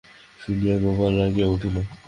[0.39, 1.69] শুনিয়া গোপাল রাগিয়া ওঠে।